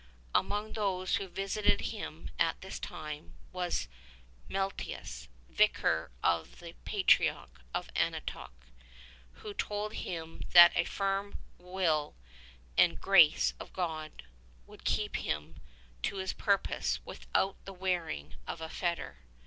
[0.33, 3.87] Among those who visited him at this time was
[4.49, 8.65] Meletius, vicar of the Patriarch of Antioch,
[9.43, 12.15] who told him that a firm will
[12.75, 14.23] and the grace of God
[14.65, 15.61] would keep him
[16.01, 19.19] to his purpose without the wearing of a fetter.